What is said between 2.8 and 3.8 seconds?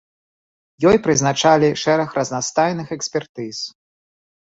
экспертыз.